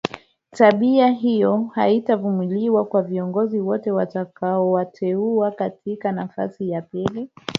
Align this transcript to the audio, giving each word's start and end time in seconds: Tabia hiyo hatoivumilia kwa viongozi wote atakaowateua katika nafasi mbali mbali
Tabia 0.51 1.07
hiyo 1.07 1.65
hatoivumilia 1.73 2.83
kwa 2.83 3.01
viongozi 3.01 3.59
wote 3.59 3.89
atakaowateua 4.01 5.51
katika 5.51 6.11
nafasi 6.11 6.63
mbali 6.63 7.05
mbali 7.11 7.29